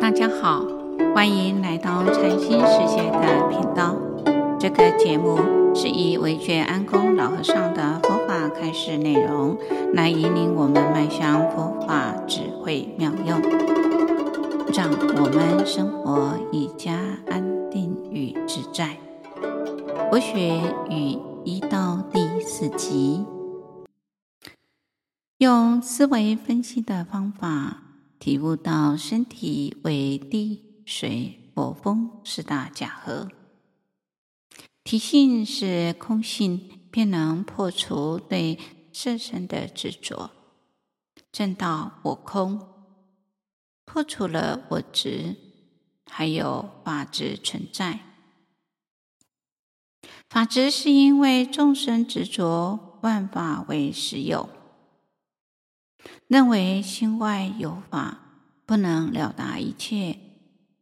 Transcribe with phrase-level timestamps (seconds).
[0.00, 0.64] 大家好，
[1.14, 3.96] 欢迎来到禅心世界的频道。
[4.58, 5.38] 这个节目
[5.74, 9.56] 是以维觉安公老和尚的佛法开示内容，
[9.94, 13.40] 来引领我们迈向佛法智慧妙用，
[14.72, 16.98] 让我们生活更加
[17.28, 18.96] 安定与自在。
[20.10, 23.24] 佛学与医道第四集，
[25.38, 27.87] 用思维分析的方法。
[28.18, 33.28] 体悟到身体为地、水、火、风四大假合，
[34.82, 38.58] 体性是空性，便能破除对
[38.92, 40.30] 色身的执着，
[41.30, 42.60] 正道我空，
[43.84, 45.36] 破除了我执，
[46.04, 48.00] 还有法执存在。
[50.28, 54.48] 法执是因为众生执着万法为实有。
[56.28, 58.18] 认为心外有法，
[58.66, 60.18] 不能了达一切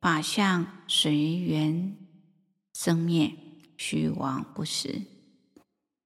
[0.00, 1.96] 法相随缘
[2.74, 3.32] 生灭，
[3.76, 5.02] 虚妄不实。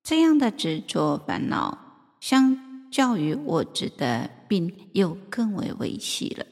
[0.03, 1.79] 这样的执着烦恼，
[2.21, 6.45] 相较于我执的病，又更为微细了。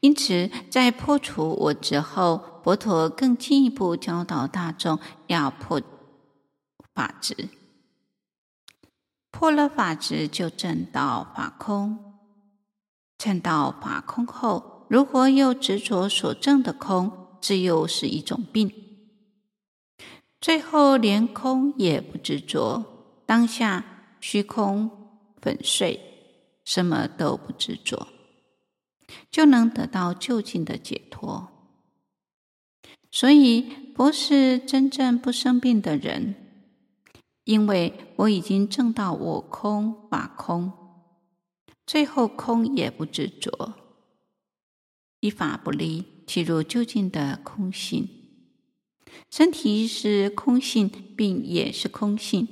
[0.00, 4.98] 因此，在破除我执后，佛陀更进一步教导大众
[5.28, 5.80] 要破
[6.94, 7.48] 法执。
[9.38, 11.96] 破了法执，就证到法空。
[13.18, 18.72] 证到法空后，如果又执着所证的空，这又是一种病。
[20.40, 22.84] 最后连空也不执着，
[23.26, 23.84] 当下
[24.20, 24.90] 虚空
[25.40, 26.00] 粉碎，
[26.64, 28.08] 什么都不执着，
[29.30, 31.46] 就能得到究竟的解脱。
[33.12, 33.60] 所以，
[33.94, 36.34] 不是真正不生病的人。
[37.48, 40.70] 因为我已经证到我空法空，
[41.86, 43.72] 最后空也不执着，
[45.20, 48.06] 一法不离，契入究竟的空性。
[49.30, 52.46] 身体是空性，病也是空性。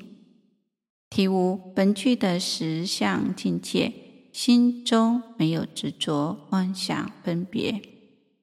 [1.11, 3.93] 体悟本具的实相境界，
[4.33, 7.83] 心中没有执着、妄想、分别，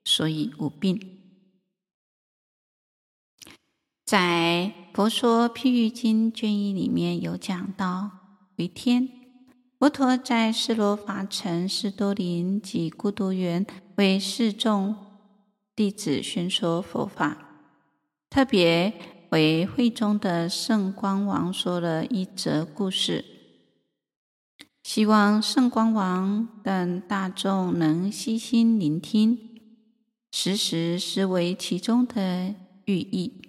[0.06, 1.23] 所以无病。
[4.14, 8.12] 在《佛说譬喻经》卷一里面有讲到，
[8.58, 9.10] 有一天，
[9.80, 13.66] 佛陀在斯罗伐城士多林及孤独园
[13.96, 14.96] 为四众
[15.76, 17.64] 弟子宣说佛法，
[18.30, 18.94] 特别
[19.32, 23.26] 为会中的圣光王说了一则故事，
[24.84, 29.40] 希望圣光王等大众能悉心聆听，
[30.32, 32.54] 时时思维其中的
[32.86, 33.40] 寓意。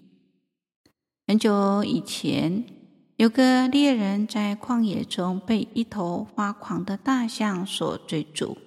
[1.26, 2.66] 很久以前，
[3.16, 8.58] 有个猎人在旷野中被一头发狂的大象所追逐，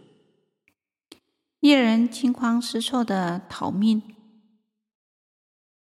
[1.60, 4.02] 猎人惊慌失措地逃命，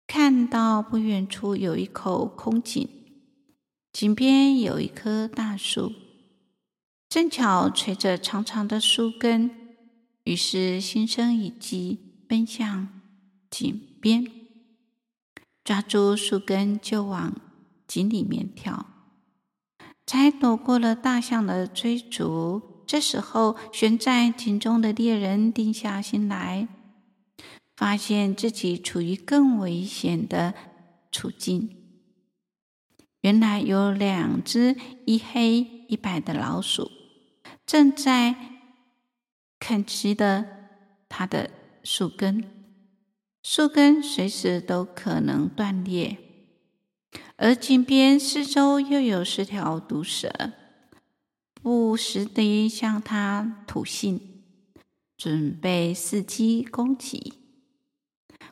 [0.06, 2.90] 看到不远处有一口空井，
[3.94, 5.94] 井边有一棵大树，
[7.08, 9.50] 正巧垂着长长的树根，
[10.26, 12.90] 于是心生一计，奔向
[13.50, 14.45] 井边。
[15.66, 17.34] 抓住树根就往
[17.88, 18.86] 井里面跳，
[20.06, 22.84] 才躲过了大象的追逐。
[22.86, 26.68] 这时候，悬在井中的猎人定下心来，
[27.76, 30.54] 发现自己处于更危险的
[31.12, 31.76] 处境。
[33.22, 34.78] 原来有两只
[35.08, 36.92] 一黑一白的老鼠，
[37.66, 38.36] 正在
[39.60, 40.46] 啃食的
[41.10, 41.50] 它的
[41.84, 42.55] 树根。
[43.48, 46.18] 树根随时都可能断裂，
[47.36, 50.52] 而井边四周又有十条毒蛇，
[51.54, 54.42] 不时地向他吐信，
[55.16, 57.34] 准备伺机攻击。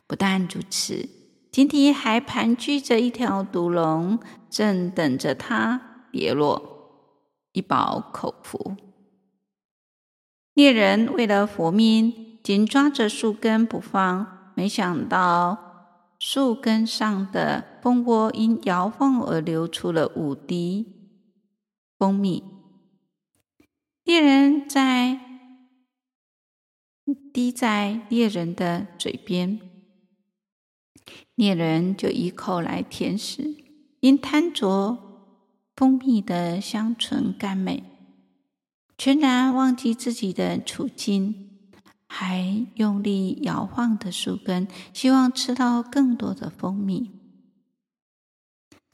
[0.06, 1.08] 不但如此，
[1.50, 7.10] 井底还盘踞着一条毒龙，正等着它跌落，
[7.50, 8.76] 一饱口福。
[10.54, 14.43] 猎人为了活命，紧抓着树根不放。
[14.54, 20.86] 没想到树根上的蜂窝因摇晃而流出了五滴
[21.98, 22.42] 蜂蜜，
[24.04, 25.20] 猎人在
[27.32, 29.60] 滴在猎人的嘴边，
[31.34, 33.56] 猎人就一口来舔食，
[34.00, 34.98] 因贪着
[35.74, 37.82] 蜂蜜的香醇甘美，
[38.96, 41.53] 全然忘记自己的处境。
[42.16, 47.10] 还用力摇晃的树根，希望吃到更多的蜂蜜。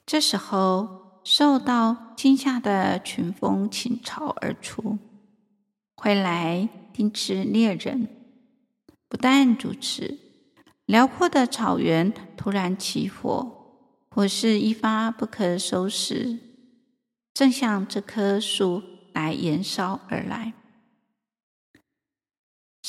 [0.06, 4.99] 这时候，受到惊吓的群蜂倾巢而出，
[5.94, 8.08] 会来盯吃猎人。
[9.06, 10.19] 不但如此，
[10.87, 16.38] 辽阔的草原突然起火，火势一发不可收拾，
[17.34, 18.82] 正向这棵树
[19.12, 20.55] 来燃烧而来。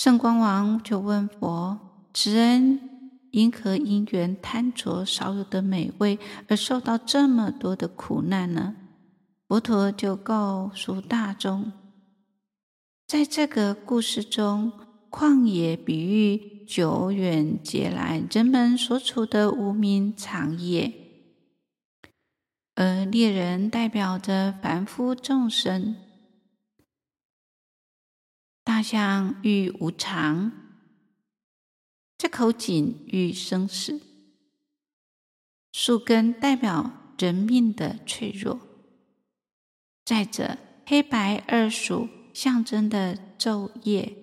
[0.03, 1.79] 圣光王就问佛
[2.11, 2.79] ：“此人
[3.29, 6.17] 因何因缘贪着少有的美味，
[6.47, 8.75] 而受到这么多的苦难呢？”
[9.47, 11.71] 佛陀就告诉大众，
[13.05, 14.73] 在这个故事中，
[15.11, 20.91] 旷野比喻久远劫来人们所处的无名长夜，
[22.73, 25.95] 而猎人代表着凡夫众生。
[28.81, 30.51] 大象喻无常，
[32.17, 34.01] 这口井喻生死，
[35.71, 38.59] 树根代表人命的脆弱。
[40.03, 40.57] 再者，
[40.87, 44.17] 黑白二鼠象征的昼夜，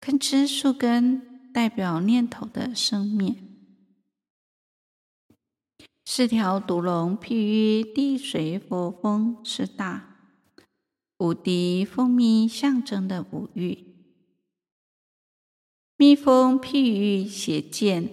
[0.00, 3.36] 吭哧树根代表念头的生灭，
[6.06, 10.11] 四条毒龙譬喻地水火风四大，
[11.22, 13.78] 五滴蜂蜜象征的五欲，
[15.96, 18.10] 蜜蜂譬喻邪见，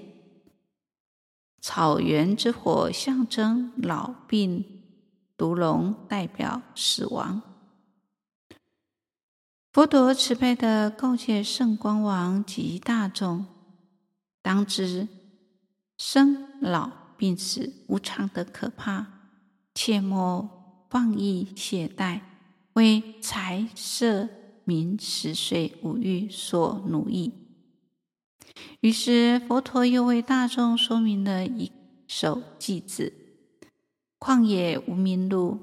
[1.59, 4.63] 草原之火象征老病。
[5.35, 7.41] 毒龙代表死亡。
[9.71, 13.45] 佛陀慈悲的告诫圣光王及大众：
[14.43, 15.07] 当知
[15.97, 19.07] 生老病死无常的可怕，
[19.73, 22.19] 切莫放逸懈怠，
[22.79, 24.29] 为财色
[24.63, 27.33] 名食睡五欲所奴役。
[28.79, 31.73] 于是佛陀又为大众说明了一
[32.07, 33.11] 首偈子。
[34.17, 35.59] 旷野无明路，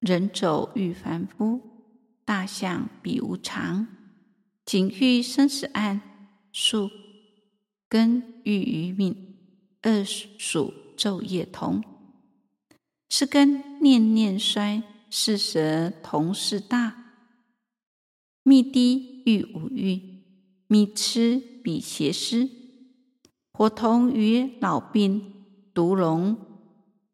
[0.00, 1.60] 人走欲凡夫。
[2.24, 3.86] 大象比无常，
[4.64, 6.00] 井喻生死暗。
[6.50, 6.90] 树
[7.88, 9.36] 根欲于命，
[9.80, 11.84] 二鼠昼夜同。
[13.08, 17.14] 是根念念衰，是舌同是大。
[18.42, 20.00] 蜜滴遇五欲，
[20.66, 22.48] 蜜痴比邪思。
[23.52, 25.32] 火同于老病，
[25.72, 26.36] 毒龙。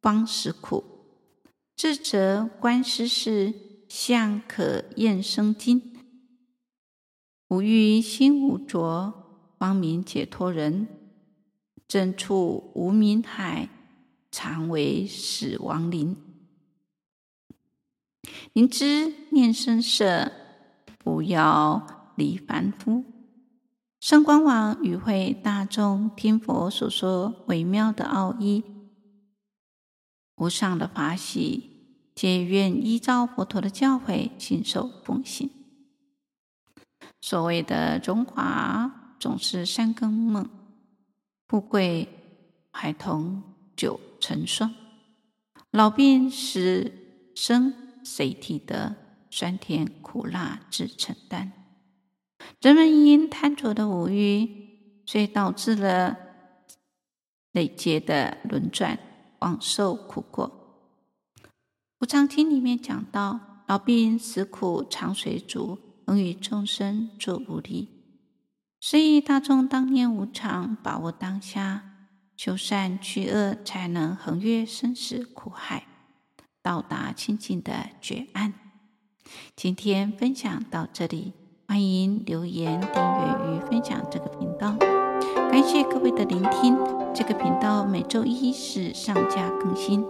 [0.01, 0.83] 方死苦，
[1.77, 3.55] 智者观世事，
[3.89, 5.97] 相可验生津。
[7.51, 9.13] 五欲心无着，
[9.61, 10.89] 方名解脱人。
[11.87, 13.69] 正处无明海，
[14.33, 16.17] 常为死亡林。
[18.55, 20.31] 明知念声色，
[20.99, 23.03] 不要离凡夫。
[23.99, 28.63] 圣光王与会大众听佛所说微妙的奥义。
[30.37, 31.71] 无上的法喜，
[32.15, 35.49] 皆愿依照佛陀的教诲，信受奉行。
[37.23, 40.47] 所谓的荣华总是三更梦，
[41.49, 42.07] 富贵
[42.71, 43.43] 孩童
[43.75, 44.75] 久成双，
[45.71, 46.93] 老病死
[47.35, 47.73] 生
[48.05, 48.97] 谁替得？
[49.31, 51.53] 酸甜苦辣自承担。
[52.61, 56.17] 人们因贪着的五欲，所以导致了
[57.53, 58.99] 累劫的轮转。
[59.41, 60.87] 枉受苦果，
[61.99, 67.89] 《无常经》里面讲到，老病死苦常随逐，能与众生作无离。
[68.79, 71.83] 所以大众当念无常，把握当下，
[72.37, 75.89] 修善去恶，才能横越生死苦海，
[76.63, 78.55] 到达清净的觉岸。
[79.57, 81.33] 今天分享到这里，
[81.67, 84.77] 欢迎留言、订阅与分享这个频道。
[85.51, 86.77] 感谢各位的聆听。
[87.15, 90.05] 这个频道每周一是上架更新。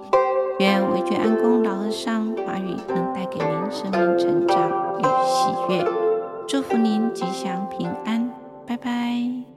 [0.61, 5.85] 愿惟觉安公老和尚法语能带给您生命成长与喜悦，
[6.47, 8.31] 祝福您吉祥平安，
[8.67, 9.52] 拜拜。